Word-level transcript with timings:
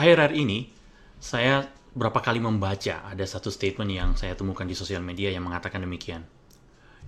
Akhir-akhir 0.00 0.32
ini, 0.32 0.72
saya 1.20 1.68
berapa 1.92 2.24
kali 2.24 2.40
membaca 2.40 3.04
ada 3.04 3.20
satu 3.20 3.52
statement 3.52 3.92
yang 3.92 4.16
saya 4.16 4.32
temukan 4.32 4.64
di 4.64 4.72
sosial 4.72 5.04
media 5.04 5.28
yang 5.28 5.44
mengatakan 5.44 5.84
demikian. 5.84 6.24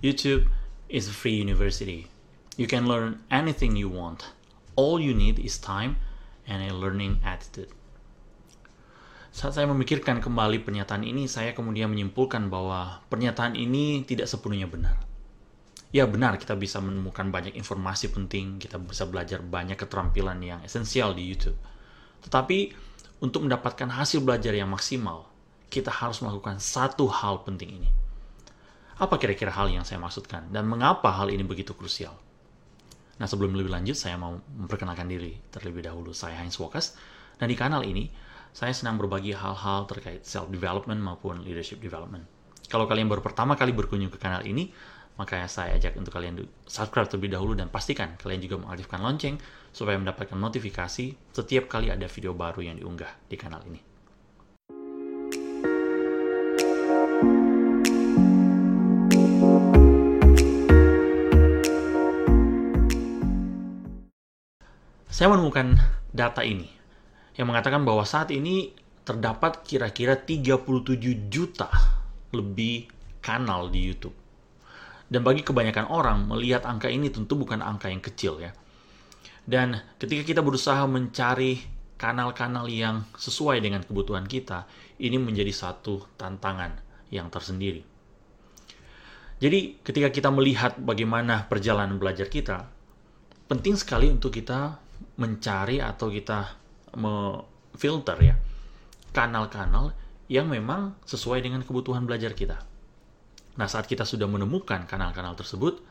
YouTube 0.05 0.45
is 0.93 1.09
a 1.09 1.15
free 1.15 1.33
university. 1.33 2.05
You 2.53 2.69
can 2.69 2.85
learn 2.85 3.25
anything 3.33 3.73
you 3.73 3.89
want. 3.89 4.29
All 4.77 5.01
you 5.01 5.17
need 5.17 5.41
is 5.41 5.57
time 5.57 5.97
and 6.45 6.61
a 6.61 6.69
learning 6.69 7.17
attitude. 7.25 7.73
Saat 9.33 9.57
saya 9.57 9.65
memikirkan 9.65 10.21
kembali 10.21 10.61
pernyataan 10.61 11.01
ini, 11.01 11.25
saya 11.25 11.57
kemudian 11.57 11.89
menyimpulkan 11.89 12.45
bahwa 12.53 13.01
pernyataan 13.09 13.57
ini 13.57 14.05
tidak 14.05 14.29
sepenuhnya 14.29 14.69
benar. 14.69 15.01
Ya 15.89 16.05
benar, 16.05 16.37
kita 16.37 16.53
bisa 16.53 16.77
menemukan 16.77 17.33
banyak 17.33 17.57
informasi 17.57 18.13
penting, 18.13 18.61
kita 18.61 18.77
bisa 18.77 19.09
belajar 19.09 19.41
banyak 19.41 19.81
keterampilan 19.81 20.37
yang 20.45 20.61
esensial 20.61 21.17
di 21.17 21.25
YouTube. 21.25 21.57
Tetapi 22.23 22.57
untuk 23.23 23.47
mendapatkan 23.47 23.87
hasil 23.87 24.19
belajar 24.23 24.51
yang 24.51 24.71
maksimal, 24.71 25.27
kita 25.71 25.89
harus 25.89 26.19
melakukan 26.19 26.59
satu 26.59 27.07
hal 27.07 27.43
penting 27.47 27.81
ini. 27.81 27.89
Apa 28.99 29.17
kira-kira 29.17 29.49
hal 29.49 29.73
yang 29.73 29.81
saya 29.81 29.97
maksudkan 29.97 30.47
dan 30.53 30.69
mengapa 30.69 31.09
hal 31.09 31.33
ini 31.33 31.41
begitu 31.41 31.73
krusial? 31.73 32.13
Nah, 33.17 33.29
sebelum 33.29 33.53
lebih 33.53 33.73
lanjut, 33.73 33.97
saya 33.97 34.17
mau 34.17 34.37
memperkenalkan 34.37 35.05
diri 35.05 35.37
terlebih 35.53 35.85
dahulu. 35.85 36.13
Saya 36.13 36.37
Heinz 36.41 36.57
Wokas, 36.57 36.97
dan 37.37 37.49
di 37.49 37.57
kanal 37.57 37.85
ini, 37.85 38.09
saya 38.53 38.69
senang 38.73 39.01
berbagi 39.01 39.33
hal-hal 39.33 39.89
terkait 39.89 40.25
self-development 40.25 41.01
maupun 41.01 41.41
leadership 41.41 41.81
development. 41.81 42.25
Kalau 42.69 42.85
kalian 42.85 43.09
baru 43.09 43.21
pertama 43.21 43.57
kali 43.57 43.73
berkunjung 43.73 44.13
ke 44.13 44.21
kanal 44.21 44.45
ini, 44.45 44.69
maka 45.13 45.45
saya 45.45 45.77
ajak 45.77 45.93
untuk 45.93 46.13
kalian 46.13 46.41
subscribe 46.65 47.05
terlebih 47.05 47.37
dahulu 47.37 47.53
dan 47.53 47.69
pastikan 47.69 48.17
kalian 48.17 48.41
juga 48.41 48.57
mengaktifkan 48.65 48.99
lonceng 49.01 49.35
supaya 49.69 49.97
mendapatkan 50.01 50.37
notifikasi 50.37 51.05
setiap 51.33 51.65
kali 51.69 51.93
ada 51.93 52.09
video 52.09 52.33
baru 52.33 52.65
yang 52.65 52.81
diunggah 52.81 53.09
di 53.29 53.37
kanal 53.37 53.61
ini. 53.69 53.81
Saya 65.13 65.29
menemukan 65.29 65.77
data 66.09 66.41
ini 66.41 66.65
yang 67.37 67.45
mengatakan 67.45 67.85
bahwa 67.85 68.01
saat 68.01 68.33
ini 68.33 68.73
terdapat 69.05 69.61
kira-kira 69.61 70.17
37 70.17 71.29
juta 71.29 71.69
lebih 72.33 72.89
kanal 73.21 73.69
di 73.69 73.93
YouTube. 73.93 74.22
Dan 75.13 75.21
bagi 75.21 75.45
kebanyakan 75.45 75.93
orang, 75.93 76.25
melihat 76.25 76.65
angka 76.65 76.89
ini 76.89 77.13
tentu 77.13 77.37
bukan 77.37 77.61
angka 77.61 77.85
yang 77.93 78.01
kecil 78.01 78.41
ya. 78.41 78.49
Dan 79.45 79.77
ketika 80.01 80.25
kita 80.25 80.41
berusaha 80.41 80.81
mencari 80.89 81.61
kanal-kanal 82.01 82.65
yang 82.65 83.05
sesuai 83.13 83.61
dengan 83.61 83.85
kebutuhan 83.85 84.25
kita, 84.25 84.65
ini 84.97 85.21
menjadi 85.21 85.53
satu 85.53 86.17
tantangan 86.17 86.81
yang 87.13 87.29
tersendiri. 87.29 87.85
Jadi 89.37 89.85
ketika 89.85 90.09
kita 90.09 90.33
melihat 90.33 90.81
bagaimana 90.81 91.45
perjalanan 91.45 92.01
belajar 92.01 92.25
kita, 92.25 92.65
penting 93.45 93.77
sekali 93.77 94.09
untuk 94.09 94.33
kita 94.33 94.81
mencari 95.21 95.77
atau 95.77 96.09
kita 96.09 96.57
filter 97.77 98.17
ya 98.17 98.35
kanal-kanal 99.13 99.93
yang 100.25 100.49
memang 100.49 100.97
sesuai 101.05 101.45
dengan 101.45 101.61
kebutuhan 101.61 102.07
belajar 102.09 102.33
kita. 102.33 102.72
Nah, 103.59 103.67
saat 103.69 103.85
kita 103.85 104.03
sudah 104.07 104.25
menemukan 104.25 104.85
kanal-kanal 104.89 105.37
tersebut, 105.37 105.81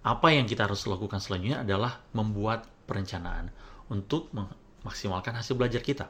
apa 0.00 0.32
yang 0.32 0.48
kita 0.48 0.64
harus 0.64 0.88
lakukan 0.88 1.20
selanjutnya 1.20 1.60
adalah 1.60 2.00
membuat 2.16 2.64
perencanaan 2.88 3.52
untuk 3.92 4.32
memaksimalkan 4.32 5.36
hasil 5.36 5.54
belajar 5.60 5.84
kita. 5.84 6.08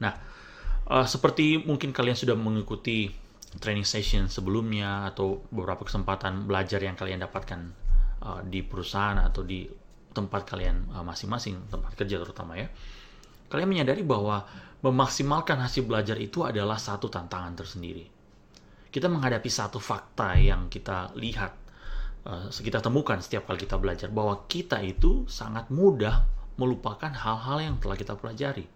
Nah, 0.00 0.16
uh, 0.88 1.04
seperti 1.04 1.60
mungkin 1.60 1.92
kalian 1.92 2.16
sudah 2.16 2.32
mengikuti 2.32 3.12
training 3.60 3.86
session 3.86 4.26
sebelumnya 4.26 5.06
atau 5.12 5.44
beberapa 5.52 5.86
kesempatan 5.86 6.48
belajar 6.48 6.80
yang 6.80 6.96
kalian 6.96 7.22
dapatkan 7.22 7.60
uh, 8.24 8.40
di 8.42 8.64
perusahaan 8.64 9.20
atau 9.20 9.44
di 9.44 9.68
tempat 10.14 10.46
kalian 10.46 10.94
eh, 10.94 11.04
masing-masing, 11.04 11.58
uh, 11.58 11.70
tempat 11.74 11.92
kerja 11.98 12.22
terutama 12.22 12.54
ya 12.54 12.70
kalian 13.54 13.70
menyadari 13.70 14.02
bahwa 14.02 14.42
memaksimalkan 14.82 15.62
hasil 15.62 15.86
belajar 15.86 16.18
itu 16.18 16.42
adalah 16.42 16.74
satu 16.74 17.06
tantangan 17.06 17.54
tersendiri. 17.54 18.02
Kita 18.94 19.10
menghadapi 19.10 19.50
satu 19.50 19.82
fakta 19.82 20.38
yang 20.38 20.70
kita 20.70 21.10
lihat, 21.18 21.50
uh, 22.30 22.46
kita 22.46 22.78
temukan 22.78 23.18
setiap 23.18 23.50
kali 23.50 23.66
kita 23.66 23.74
belajar, 23.74 24.06
bahwa 24.06 24.46
kita 24.46 24.78
itu 24.86 25.26
sangat 25.26 25.66
mudah 25.66 26.22
melupakan 26.54 27.10
hal-hal 27.10 27.58
yang 27.58 27.76
telah 27.82 27.98
kita 27.98 28.14
pelajari. 28.14 28.70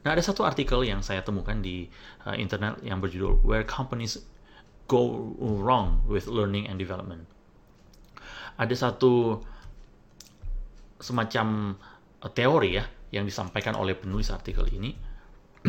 Nah, 0.00 0.16
ada 0.16 0.24
satu 0.24 0.48
artikel 0.48 0.80
yang 0.80 1.04
saya 1.04 1.20
temukan 1.20 1.60
di 1.60 1.84
uh, 2.24 2.32
internet 2.40 2.80
yang 2.80 3.04
berjudul 3.04 3.44
Where 3.44 3.68
Companies 3.68 4.16
Go 4.88 5.36
Wrong 5.36 6.08
with 6.08 6.24
Learning 6.24 6.64
and 6.64 6.80
Development. 6.80 7.28
Ada 8.56 8.88
satu 8.88 9.44
semacam 11.04 11.76
uh, 12.24 12.32
teori 12.32 12.80
ya 12.80 12.88
yang 13.12 13.28
disampaikan 13.28 13.76
oleh 13.76 13.92
penulis 13.92 14.32
artikel 14.32 14.64
ini. 14.72 14.96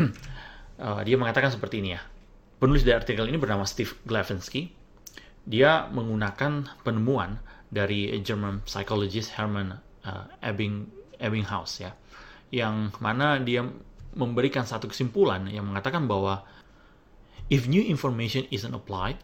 dia 1.04 1.16
mengatakan 1.20 1.52
seperti 1.52 1.84
ini 1.84 1.92
ya. 1.92 2.00
Penulis 2.60 2.84
dari 2.84 3.00
artikel 3.00 3.24
ini 3.24 3.40
bernama 3.40 3.64
Steve 3.64 3.96
Glavensky. 4.04 4.68
Dia 5.48 5.88
menggunakan 5.88 6.68
penemuan 6.84 7.40
dari 7.72 8.12
German 8.20 8.60
psychologist 8.68 9.32
Hermann 9.32 9.80
uh, 10.04 10.28
Ebbing, 10.44 10.84
Ebbinghaus 11.16 11.80
ya. 11.80 11.96
Yang 12.52 13.00
mana 13.00 13.40
dia 13.40 13.64
memberikan 14.12 14.68
satu 14.68 14.92
kesimpulan 14.92 15.48
yang 15.48 15.72
mengatakan 15.72 16.04
bahwa 16.04 16.44
if 17.48 17.64
new 17.64 17.80
information 17.80 18.44
isn't 18.52 18.76
applied, 18.76 19.16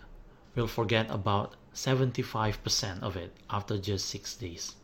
we'll 0.57 0.65
forget 0.65 1.05
about 1.13 1.61
75% 1.77 2.57
of 3.05 3.21
it 3.21 3.37
after 3.53 3.77
just 3.77 4.09
6 4.09 4.41
days. 4.41 4.81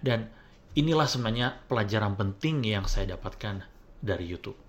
Dan 0.00 0.32
inilah 0.72 1.04
sebenarnya 1.04 1.60
pelajaran 1.68 2.16
penting 2.16 2.64
yang 2.64 2.88
saya 2.88 3.20
dapatkan 3.20 3.68
dari 4.00 4.24
YouTube. 4.24 4.63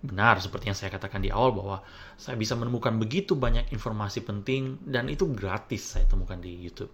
Benar, 0.00 0.40
seperti 0.40 0.72
yang 0.72 0.78
saya 0.78 0.88
katakan 0.88 1.20
di 1.20 1.28
awal 1.28 1.52
bahwa 1.52 1.78
saya 2.16 2.32
bisa 2.40 2.56
menemukan 2.56 2.96
begitu 2.96 3.36
banyak 3.36 3.68
informasi 3.68 4.24
penting 4.24 4.80
dan 4.88 5.12
itu 5.12 5.28
gratis 5.28 5.92
saya 5.92 6.08
temukan 6.08 6.40
di 6.40 6.56
YouTube. 6.56 6.88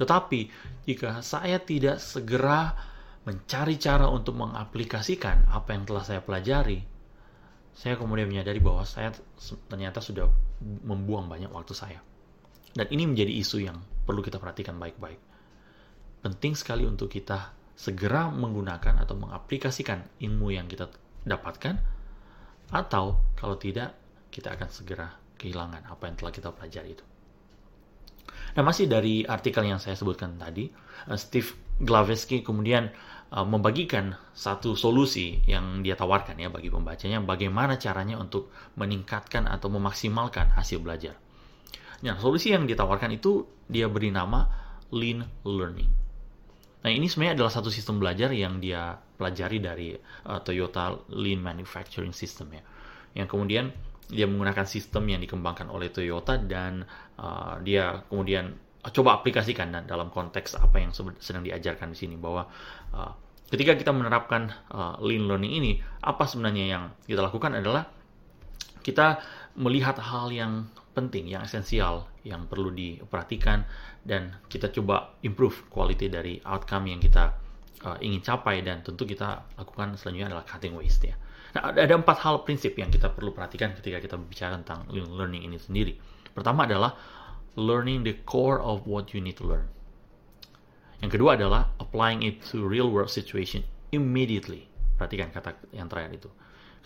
Tetapi 0.00 0.40
jika 0.88 1.20
saya 1.20 1.60
tidak 1.60 2.00
segera 2.00 2.72
mencari 3.28 3.76
cara 3.76 4.08
untuk 4.08 4.40
mengaplikasikan 4.40 5.52
apa 5.52 5.76
yang 5.76 5.84
telah 5.84 6.04
saya 6.08 6.24
pelajari, 6.24 6.80
saya 7.76 8.00
kemudian 8.00 8.32
menyadari 8.32 8.64
bahwa 8.64 8.88
saya 8.88 9.12
ternyata 9.68 10.00
sudah 10.00 10.24
membuang 10.88 11.28
banyak 11.28 11.52
waktu 11.52 11.76
saya. 11.76 12.00
Dan 12.72 12.88
ini 12.88 13.12
menjadi 13.12 13.32
isu 13.44 13.60
yang 13.60 13.76
perlu 14.08 14.24
kita 14.24 14.40
perhatikan 14.40 14.80
baik-baik. 14.80 15.20
Penting 16.24 16.56
sekali 16.56 16.88
untuk 16.88 17.12
kita 17.12 17.52
segera 17.76 18.32
menggunakan 18.32 19.04
atau 19.04 19.20
mengaplikasikan 19.20 20.16
ilmu 20.24 20.48
yang 20.56 20.64
kita 20.64 20.88
dapatkan 21.28 21.91
atau 22.72 23.20
kalau 23.36 23.60
tidak 23.60 23.94
kita 24.32 24.56
akan 24.56 24.68
segera 24.72 25.12
kehilangan 25.36 25.84
apa 25.84 26.08
yang 26.08 26.16
telah 26.16 26.32
kita 26.32 26.48
pelajari 26.50 26.96
itu. 26.96 27.04
Nah 28.56 28.62
masih 28.64 28.88
dari 28.88 29.24
artikel 29.28 29.64
yang 29.68 29.80
saya 29.80 29.96
sebutkan 29.96 30.40
tadi, 30.40 30.72
eh, 31.08 31.18
Steve 31.20 31.52
Glavesky 31.82 32.44
kemudian 32.44 32.92
uh, 33.32 33.42
membagikan 33.48 34.12
satu 34.36 34.76
solusi 34.76 35.40
yang 35.48 35.80
dia 35.80 35.96
tawarkan 35.96 36.36
ya 36.36 36.52
bagi 36.52 36.68
pembacanya 36.68 37.24
bagaimana 37.24 37.80
caranya 37.80 38.20
untuk 38.20 38.52
meningkatkan 38.76 39.48
atau 39.48 39.72
memaksimalkan 39.72 40.52
hasil 40.52 40.78
belajar. 40.84 41.16
Nah 42.04 42.20
solusi 42.20 42.52
yang 42.52 42.68
ditawarkan 42.68 43.16
itu 43.16 43.48
dia 43.66 43.88
beri 43.88 44.12
nama 44.12 44.46
Lean 44.92 45.24
Learning. 45.48 46.01
Nah 46.82 46.90
ini 46.90 47.06
sebenarnya 47.06 47.38
adalah 47.38 47.52
satu 47.54 47.70
sistem 47.70 48.02
belajar 48.02 48.34
yang 48.34 48.58
dia 48.58 48.98
pelajari 48.98 49.58
dari 49.62 49.94
uh, 50.26 50.40
Toyota 50.42 50.98
Lean 51.14 51.38
Manufacturing 51.38 52.10
System 52.10 52.50
ya, 52.58 52.62
yang 53.14 53.30
kemudian 53.30 53.70
dia 54.10 54.26
menggunakan 54.26 54.66
sistem 54.66 55.06
yang 55.08 55.22
dikembangkan 55.22 55.70
oleh 55.70 55.88
Toyota 55.94 56.36
dan 56.36 56.82
uh, 57.16 57.56
dia 57.62 58.02
kemudian 58.10 58.52
coba 58.82 59.22
aplikasikan 59.22 59.70
dalam 59.86 60.10
konteks 60.10 60.58
apa 60.58 60.82
yang 60.82 60.90
sedang 61.22 61.46
diajarkan 61.46 61.94
di 61.94 61.98
sini 62.02 62.18
bahwa 62.18 62.50
uh, 62.90 63.14
ketika 63.46 63.78
kita 63.78 63.94
menerapkan 63.94 64.50
uh, 64.74 64.98
lean 64.98 65.30
learning 65.30 65.54
ini 65.54 65.72
apa 66.02 66.26
sebenarnya 66.26 66.64
yang 66.66 66.84
kita 67.06 67.22
lakukan 67.22 67.62
adalah 67.62 67.86
kita 68.82 69.22
melihat 69.54 69.96
hal 70.02 70.34
yang 70.34 70.66
penting, 70.92 71.30
yang 71.30 71.46
esensial, 71.46 72.10
yang 72.22 72.46
perlu 72.46 72.70
diperhatikan 72.70 73.66
dan 74.02 74.38
kita 74.46 74.70
coba 74.70 75.18
improve 75.26 75.66
quality 75.66 76.06
dari 76.06 76.38
outcome 76.46 76.90
yang 76.90 77.00
kita 77.02 77.34
uh, 77.86 77.98
ingin 77.98 78.22
capai 78.22 78.62
dan 78.62 78.80
tentu 78.82 79.02
kita 79.06 79.46
lakukan 79.58 79.98
selanjutnya 79.98 80.34
adalah 80.34 80.46
cutting 80.46 80.74
waste 80.74 81.10
ya. 81.10 81.16
Nah, 81.52 81.68
ada, 81.68 81.84
ada 81.84 81.94
empat 81.98 82.22
hal 82.24 82.46
prinsip 82.46 82.78
yang 82.78 82.88
kita 82.88 83.12
perlu 83.12 83.34
perhatikan 83.34 83.76
ketika 83.76 84.00
kita 84.00 84.16
bicara 84.16 84.56
tentang 84.56 84.88
learning 84.88 85.44
ini 85.44 85.58
sendiri. 85.60 85.98
Pertama 86.32 86.64
adalah 86.64 86.96
learning 87.60 88.08
the 88.08 88.16
core 88.24 88.56
of 88.62 88.88
what 88.88 89.12
you 89.12 89.20
need 89.20 89.36
to 89.36 89.44
learn. 89.44 89.68
Yang 91.04 91.18
kedua 91.18 91.36
adalah 91.36 91.74
applying 91.82 92.22
it 92.24 92.40
to 92.48 92.62
real 92.64 92.88
world 92.88 93.10
situation 93.10 93.66
immediately. 93.90 94.70
Perhatikan 94.96 95.34
kata 95.34 95.58
yang 95.74 95.90
terakhir 95.90 96.24
itu. 96.24 96.30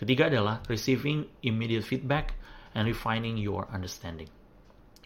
Ketiga 0.01 0.27
adalah 0.29 0.61
receiving 0.67 1.29
immediate 1.45 1.85
feedback 1.85 2.35
and 2.73 2.89
refining 2.89 3.37
your 3.37 3.69
understanding. 3.71 4.27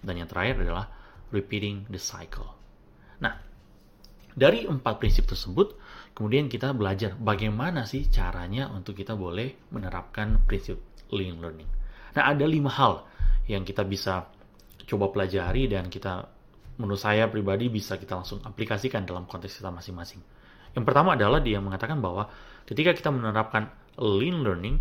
Dan 0.01 0.21
yang 0.21 0.29
terakhir 0.29 0.65
adalah 0.65 0.89
repeating 1.31 1.87
the 1.87 2.01
cycle. 2.01 2.57
Nah, 3.21 3.37
dari 4.33 4.65
empat 4.65 4.97
prinsip 4.97 5.29
tersebut, 5.29 5.77
kemudian 6.17 6.49
kita 6.49 6.73
belajar 6.73 7.15
bagaimana 7.15 7.85
sih 7.85 8.09
caranya 8.09 8.67
untuk 8.73 8.97
kita 8.97 9.13
boleh 9.13 9.71
menerapkan 9.71 10.41
prinsip 10.49 10.81
lean 11.13 11.39
learning. 11.39 11.69
Nah, 12.17 12.27
ada 12.27 12.43
lima 12.43 12.71
hal 12.71 13.05
yang 13.47 13.63
kita 13.63 13.83
bisa 13.87 14.27
coba 14.87 15.11
pelajari 15.11 15.71
dan 15.71 15.87
kita 15.87 16.27
menurut 16.79 16.99
saya 16.99 17.29
pribadi 17.29 17.69
bisa 17.69 17.95
kita 17.99 18.17
langsung 18.17 18.41
aplikasikan 18.41 19.05
dalam 19.05 19.29
konteks 19.29 19.61
kita 19.61 19.69
masing-masing. 19.69 20.19
Yang 20.71 20.83
pertama 20.87 21.19
adalah 21.19 21.43
dia 21.43 21.59
mengatakan 21.59 21.99
bahwa 21.99 22.31
ketika 22.63 22.95
kita 22.95 23.11
menerapkan 23.11 23.69
lean 23.99 24.41
learning, 24.41 24.79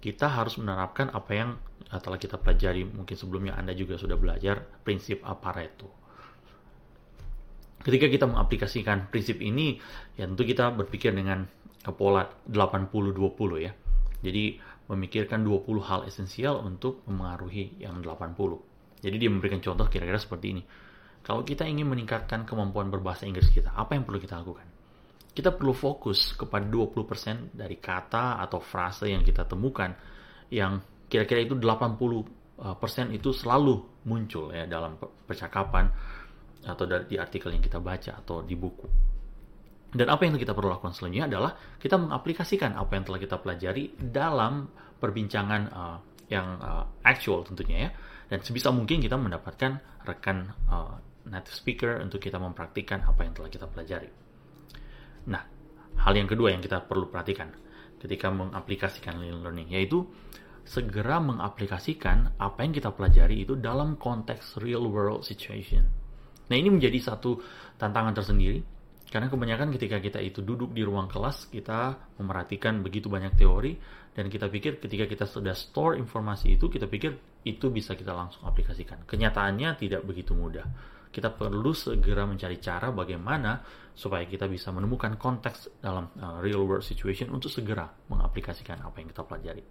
kita 0.00 0.26
harus 0.26 0.56
menerapkan 0.56 1.12
apa 1.12 1.32
yang 1.36 1.50
telah 1.96 2.20
kita 2.20 2.36
pelajari. 2.36 2.84
Mungkin 2.84 3.16
sebelumnya 3.16 3.56
Anda 3.56 3.72
juga 3.72 3.96
sudah 3.96 4.20
belajar 4.20 4.60
prinsip 4.84 5.24
Pareto. 5.24 5.88
Ketika 7.80 8.10
kita 8.10 8.28
mengaplikasikan 8.28 9.08
prinsip 9.08 9.40
ini, 9.40 9.80
ya 10.18 10.28
tentu 10.28 10.44
kita 10.44 10.68
berpikir 10.76 11.16
dengan 11.16 11.48
pola 11.96 12.28
80-20 12.44 13.64
ya. 13.64 13.72
Jadi 14.20 14.60
memikirkan 14.92 15.40
20 15.46 15.88
hal 15.88 16.00
esensial 16.04 16.60
untuk 16.60 17.06
memengaruhi 17.08 17.80
yang 17.80 18.04
80. 18.04 18.34
Jadi 19.00 19.16
dia 19.16 19.30
memberikan 19.30 19.62
contoh 19.62 19.86
kira-kira 19.88 20.18
seperti 20.20 20.58
ini. 20.58 20.62
Kalau 21.22 21.46
kita 21.46 21.64
ingin 21.64 21.86
meningkatkan 21.86 22.44
kemampuan 22.44 22.90
berbahasa 22.90 23.24
Inggris 23.24 23.48
kita, 23.48 23.72
apa 23.72 23.94
yang 23.94 24.02
perlu 24.02 24.18
kita 24.18 24.42
lakukan? 24.42 24.68
kita 25.38 25.54
perlu 25.54 25.70
fokus 25.70 26.34
kepada 26.34 26.66
20% 26.66 27.54
dari 27.54 27.78
kata 27.78 28.42
atau 28.42 28.58
frase 28.58 29.14
yang 29.14 29.22
kita 29.22 29.46
temukan 29.46 29.94
yang 30.50 30.82
kira-kira 31.08 31.40
itu 31.42 31.56
80% 31.56 33.16
itu 33.16 33.30
selalu 33.32 34.04
muncul 34.04 34.52
ya 34.52 34.68
dalam 34.68 35.00
percakapan 35.00 35.88
atau 36.64 36.84
di 36.84 37.16
artikel 37.16 37.54
yang 37.54 37.64
kita 37.64 37.80
baca 37.80 38.20
atau 38.20 38.44
di 38.44 38.54
buku. 38.54 38.86
Dan 39.88 40.04
apa 40.12 40.28
yang 40.28 40.36
kita 40.36 40.52
perlu 40.52 40.68
lakukan 40.68 40.92
selanjutnya 40.92 41.32
adalah 41.32 41.52
kita 41.80 41.96
mengaplikasikan 41.96 42.76
apa 42.76 42.92
yang 42.92 43.04
telah 43.08 43.20
kita 43.24 43.36
pelajari 43.40 43.96
dalam 43.96 44.68
perbincangan 45.00 45.62
uh, 45.72 45.98
yang 46.28 46.60
uh, 46.60 46.84
actual 47.00 47.40
tentunya 47.40 47.88
ya. 47.88 47.90
Dan 48.28 48.44
sebisa 48.44 48.68
mungkin 48.68 49.00
kita 49.00 49.16
mendapatkan 49.16 50.04
rekan 50.04 50.52
uh, 50.68 51.00
native 51.24 51.56
speaker 51.56 52.04
untuk 52.04 52.20
kita 52.20 52.36
mempraktikkan 52.36 53.00
apa 53.08 53.24
yang 53.24 53.32
telah 53.32 53.48
kita 53.48 53.64
pelajari. 53.64 54.10
Nah, 55.32 55.42
hal 56.04 56.12
yang 56.12 56.28
kedua 56.28 56.52
yang 56.52 56.60
kita 56.60 56.84
perlu 56.84 57.08
perhatikan 57.08 57.48
ketika 57.96 58.28
mengaplikasikan 58.28 59.16
learning 59.18 59.72
yaitu 59.72 60.04
segera 60.68 61.16
mengaplikasikan 61.16 62.36
apa 62.36 62.60
yang 62.60 62.76
kita 62.76 62.92
pelajari 62.92 63.48
itu 63.48 63.56
dalam 63.56 63.96
konteks 63.96 64.60
real 64.60 64.84
world 64.84 65.24
situation. 65.24 65.88
Nah, 66.48 66.56
ini 66.56 66.68
menjadi 66.68 67.00
satu 67.00 67.40
tantangan 67.80 68.12
tersendiri 68.12 68.60
karena 69.08 69.32
kebanyakan 69.32 69.72
ketika 69.72 69.96
kita 70.04 70.20
itu 70.20 70.44
duduk 70.44 70.76
di 70.76 70.84
ruang 70.84 71.08
kelas, 71.08 71.48
kita 71.48 72.12
memerhatikan 72.20 72.84
begitu 72.84 73.08
banyak 73.08 73.32
teori 73.40 73.72
dan 74.12 74.28
kita 74.28 74.52
pikir 74.52 74.76
ketika 74.76 75.08
kita 75.08 75.24
sudah 75.24 75.56
store 75.56 75.96
informasi 75.96 76.60
itu, 76.60 76.68
kita 76.68 76.84
pikir 76.84 77.16
itu 77.48 77.72
bisa 77.72 77.96
kita 77.96 78.12
langsung 78.12 78.44
aplikasikan. 78.44 79.08
Kenyataannya 79.08 79.80
tidak 79.80 80.04
begitu 80.04 80.36
mudah 80.36 80.68
kita 81.08 81.32
perlu 81.32 81.72
segera 81.72 82.28
mencari 82.28 82.60
cara 82.60 82.92
bagaimana 82.92 83.64
supaya 83.96 84.22
kita 84.28 84.46
bisa 84.46 84.70
menemukan 84.70 85.18
konteks 85.18 85.80
dalam 85.82 86.12
uh, 86.20 86.38
real 86.38 86.62
world 86.62 86.84
situation 86.84 87.32
untuk 87.32 87.50
segera 87.50 87.88
mengaplikasikan 88.12 88.78
apa 88.84 89.02
yang 89.02 89.08
kita 89.10 89.24
pelajari. 89.24 89.64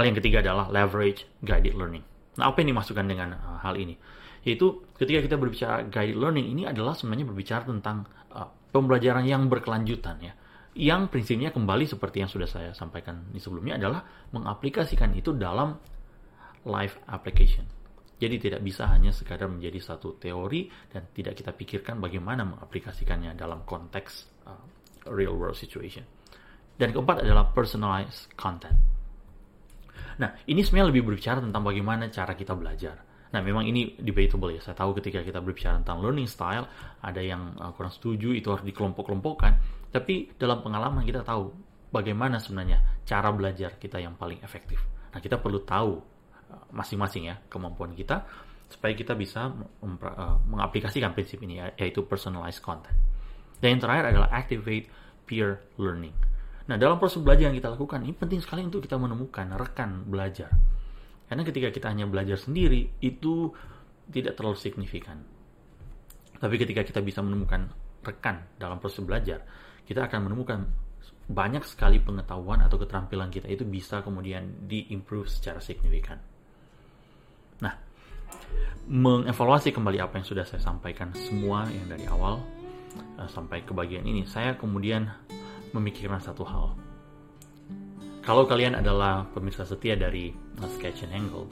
Hal 0.00 0.08
yang 0.08 0.16
ketiga 0.16 0.40
adalah 0.40 0.72
leverage 0.72 1.28
guided 1.44 1.76
learning. 1.76 2.00
Nah, 2.40 2.48
apa 2.48 2.64
yang 2.64 2.72
dimasukkan 2.72 3.04
dengan 3.04 3.36
uh, 3.36 3.60
hal 3.60 3.76
ini? 3.76 4.00
Yaitu 4.48 4.80
ketika 4.96 5.20
kita 5.20 5.36
berbicara 5.36 5.84
guided 5.92 6.16
learning 6.16 6.48
ini 6.48 6.64
adalah 6.64 6.96
sebenarnya 6.96 7.28
berbicara 7.28 7.68
tentang 7.68 8.08
uh, 8.32 8.48
pembelajaran 8.72 9.28
yang 9.28 9.44
berkelanjutan 9.52 10.16
ya. 10.24 10.32
Yang 10.72 11.12
prinsipnya 11.12 11.52
kembali 11.52 11.84
seperti 11.84 12.24
yang 12.24 12.32
sudah 12.32 12.48
saya 12.48 12.72
sampaikan 12.72 13.28
di 13.28 13.44
sebelumnya 13.44 13.76
adalah 13.76 14.00
mengaplikasikan 14.32 15.12
itu 15.12 15.36
dalam 15.36 15.76
live 16.64 16.96
application 17.04 17.68
jadi 18.20 18.36
tidak 18.36 18.60
bisa 18.60 18.84
hanya 18.88 19.12
sekadar 19.16 19.48
menjadi 19.48 19.80
satu 19.80 20.20
teori 20.20 20.68
dan 20.92 21.08
tidak 21.16 21.40
kita 21.40 21.56
pikirkan 21.56 22.04
bagaimana 22.04 22.44
mengaplikasikannya 22.44 23.32
dalam 23.32 23.64
konteks 23.64 24.44
uh, 24.44 24.64
real 25.08 25.32
world 25.40 25.56
situation. 25.56 26.04
Dan 26.76 26.92
keempat 26.92 27.24
adalah 27.24 27.48
personalized 27.56 28.28
content. 28.36 28.89
Nah, 30.20 30.36
ini 30.44 30.60
sebenarnya 30.60 30.92
lebih 30.92 31.02
berbicara 31.08 31.40
tentang 31.40 31.64
bagaimana 31.64 32.12
cara 32.12 32.36
kita 32.36 32.52
belajar. 32.52 33.00
Nah, 33.30 33.40
memang 33.40 33.64
ini 33.64 33.96
debatable 33.96 34.52
ya. 34.52 34.60
Saya 34.60 34.76
tahu 34.76 34.92
ketika 35.00 35.24
kita 35.24 35.40
berbicara 35.40 35.80
tentang 35.80 36.04
learning 36.04 36.28
style, 36.28 36.68
ada 37.00 37.22
yang 37.24 37.56
uh, 37.56 37.72
kurang 37.72 37.94
setuju, 37.94 38.36
itu 38.36 38.52
harus 38.52 38.66
dikelompok-kelompokkan. 38.68 39.56
Tapi 39.88 40.36
dalam 40.36 40.60
pengalaman 40.60 41.02
kita 41.08 41.24
tahu 41.24 41.48
bagaimana 41.88 42.36
sebenarnya 42.36 43.02
cara 43.08 43.32
belajar 43.32 43.80
kita 43.80 43.96
yang 43.96 44.14
paling 44.14 44.38
efektif. 44.44 44.78
Nah, 45.10 45.18
kita 45.18 45.40
perlu 45.40 45.64
tahu 45.64 46.20
masing-masing 46.74 47.30
ya 47.30 47.38
kemampuan 47.46 47.94
kita 47.94 48.26
supaya 48.70 48.94
kita 48.94 49.18
bisa 49.18 49.50
uh, 49.50 50.36
mengaplikasikan 50.46 51.10
prinsip 51.10 51.42
ini 51.42 51.58
ya, 51.58 51.74
yaitu 51.74 52.06
personalized 52.06 52.62
content. 52.62 52.94
Dan 53.58 53.76
yang 53.76 53.82
terakhir 53.82 54.14
adalah 54.14 54.30
activate 54.30 54.86
peer 55.26 55.62
learning. 55.74 56.14
Nah, 56.70 56.78
dalam 56.78 57.02
proses 57.02 57.18
belajar 57.18 57.50
yang 57.50 57.58
kita 57.58 57.74
lakukan 57.74 57.98
ini 58.06 58.14
penting 58.14 58.38
sekali 58.38 58.62
untuk 58.62 58.86
kita 58.86 58.94
menemukan 58.94 59.58
rekan 59.58 60.06
belajar. 60.06 60.54
Karena 61.26 61.42
ketika 61.42 61.74
kita 61.74 61.90
hanya 61.90 62.06
belajar 62.06 62.38
sendiri 62.38 62.94
itu 63.02 63.50
tidak 64.06 64.38
terlalu 64.38 64.54
signifikan. 64.54 65.18
Tapi 66.38 66.54
ketika 66.62 66.86
kita 66.86 67.02
bisa 67.02 67.26
menemukan 67.26 67.66
rekan 68.06 68.46
dalam 68.54 68.78
proses 68.78 69.02
belajar, 69.02 69.42
kita 69.82 70.06
akan 70.06 70.30
menemukan 70.30 70.62
banyak 71.26 71.66
sekali 71.66 71.98
pengetahuan 71.98 72.62
atau 72.62 72.78
keterampilan 72.78 73.34
kita 73.34 73.50
itu 73.50 73.66
bisa 73.66 74.06
kemudian 74.06 74.66
diimprove 74.70 75.26
secara 75.26 75.58
signifikan. 75.58 76.22
Nah, 77.62 77.74
mengevaluasi 78.86 79.74
kembali 79.74 79.98
apa 79.98 80.22
yang 80.22 80.26
sudah 80.26 80.46
saya 80.46 80.62
sampaikan 80.62 81.10
semua 81.18 81.66
yang 81.66 81.86
dari 81.90 82.06
awal 82.06 82.38
uh, 83.18 83.26
sampai 83.30 83.62
ke 83.66 83.74
bagian 83.74 84.06
ini, 84.06 84.22
saya 84.26 84.54
kemudian 84.54 85.06
memikirkan 85.72 86.20
satu 86.22 86.42
hal. 86.46 86.74
Kalau 88.20 88.44
kalian 88.44 88.76
adalah 88.76 89.26
pemirsa 89.32 89.64
setia 89.64 89.96
dari 89.96 90.30
Sketch 90.60 91.08
and 91.08 91.16
Angle, 91.16 91.48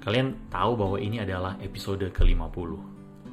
kalian 0.00 0.48
tahu 0.48 0.78
bahwa 0.78 0.96
ini 1.02 1.18
adalah 1.18 1.58
episode 1.58 2.06
ke-50 2.14 2.70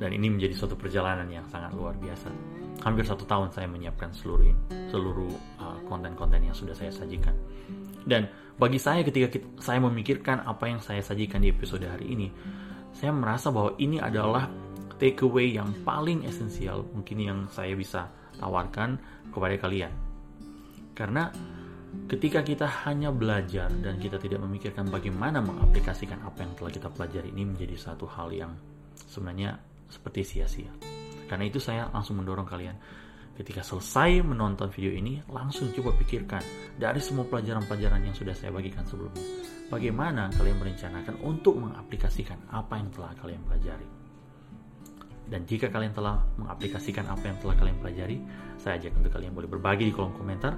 dan 0.02 0.10
ini 0.10 0.28
menjadi 0.34 0.58
suatu 0.58 0.74
perjalanan 0.74 1.30
yang 1.30 1.46
sangat 1.48 1.72
luar 1.78 1.94
biasa. 2.02 2.34
Hampir 2.82 3.06
satu 3.06 3.24
tahun 3.24 3.54
saya 3.54 3.70
menyiapkan 3.70 4.10
seluruh 4.12 4.52
seluruh 4.90 5.32
uh, 5.62 5.80
konten-konten 5.86 6.44
yang 6.44 6.56
sudah 6.58 6.74
saya 6.74 6.90
sajikan. 6.90 7.38
Dan 8.04 8.28
bagi 8.60 8.82
saya 8.82 9.06
ketika 9.06 9.32
kita, 9.32 9.48
saya 9.64 9.80
memikirkan 9.80 10.44
apa 10.44 10.68
yang 10.68 10.82
saya 10.84 11.00
sajikan 11.00 11.40
di 11.40 11.54
episode 11.54 11.86
hari 11.88 12.12
ini, 12.12 12.28
saya 12.92 13.16
merasa 13.16 13.54
bahwa 13.54 13.78
ini 13.80 14.02
adalah 14.02 14.50
takeaway 15.00 15.56
yang 15.56 15.72
paling 15.88 16.26
esensial 16.28 16.84
mungkin 16.92 17.18
yang 17.22 17.40
saya 17.50 17.74
bisa 17.78 18.12
tawarkan 18.38 19.00
kepada 19.32 19.56
kalian. 19.62 20.13
Karena 20.94 21.30
ketika 22.10 22.42
kita 22.46 22.66
hanya 22.86 23.10
belajar 23.10 23.70
dan 23.82 23.98
kita 23.98 24.18
tidak 24.22 24.42
memikirkan 24.42 24.90
bagaimana 24.90 25.42
mengaplikasikan 25.42 26.22
apa 26.26 26.46
yang 26.46 26.54
telah 26.58 26.72
kita 26.74 26.88
pelajari 26.90 27.30
ini 27.34 27.44
menjadi 27.54 27.76
satu 27.78 28.06
hal 28.10 28.30
yang 28.34 28.54
sebenarnya 29.10 29.58
seperti 29.90 30.22
sia-sia. 30.26 30.74
Karena 31.30 31.50
itu 31.50 31.58
saya 31.58 31.90
langsung 31.90 32.22
mendorong 32.22 32.46
kalian 32.46 32.78
Ketika 33.34 33.66
selesai 33.66 34.22
menonton 34.22 34.70
video 34.70 34.94
ini, 34.94 35.18
langsung 35.26 35.74
coba 35.74 35.98
pikirkan 35.98 36.46
dari 36.78 37.02
semua 37.02 37.26
pelajaran-pelajaran 37.26 38.06
yang 38.06 38.14
sudah 38.14 38.38
saya 38.38 38.54
bagikan 38.54 38.86
sebelumnya. 38.86 39.26
Bagaimana 39.74 40.30
kalian 40.38 40.62
merencanakan 40.62 41.18
untuk 41.26 41.58
mengaplikasikan 41.58 42.38
apa 42.54 42.78
yang 42.78 42.94
telah 42.94 43.10
kalian 43.18 43.42
pelajari. 43.42 43.90
Dan 45.26 45.50
jika 45.50 45.74
kalian 45.74 45.98
telah 45.98 46.22
mengaplikasikan 46.38 47.10
apa 47.10 47.26
yang 47.26 47.38
telah 47.42 47.56
kalian 47.58 47.78
pelajari, 47.82 48.18
saya 48.62 48.78
ajak 48.78 48.94
untuk 49.02 49.10
kalian 49.18 49.34
boleh 49.34 49.50
berbagi 49.50 49.90
di 49.90 49.94
kolom 49.98 50.14
komentar 50.14 50.54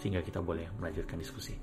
sehingga 0.00 0.24
kita 0.24 0.40
boleh 0.40 0.64
melanjutkan 0.80 1.20
diskusi. 1.20 1.60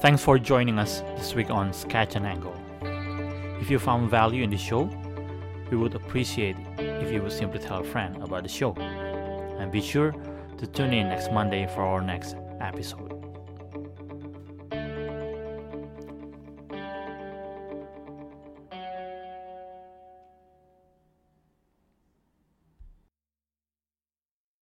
Thanks 0.00 0.24
for 0.24 0.40
joining 0.40 0.80
us 0.80 1.04
this 1.20 1.36
week 1.36 1.52
on 1.52 1.76
Sketch 1.76 2.16
and 2.16 2.24
Angle. 2.24 2.56
If 3.60 3.68
you 3.68 3.78
found 3.78 4.08
value 4.08 4.42
in 4.42 4.48
the 4.48 4.56
show, 4.56 4.88
we 5.70 5.76
would 5.76 5.94
appreciate 5.94 6.56
if 6.78 7.12
you 7.12 7.20
would 7.20 7.32
simply 7.32 7.60
tell 7.60 7.80
a 7.80 7.84
friend 7.84 8.16
about 8.22 8.42
the 8.42 8.48
show. 8.48 8.72
And 9.60 9.70
be 9.70 9.80
sure 9.80 10.16
to 10.56 10.66
tune 10.66 10.92
in 10.92 11.08
next 11.08 11.30
Monday 11.32 11.68
for 11.68 11.82
our 11.82 12.00
next 12.00 12.36
episode. 12.60 13.19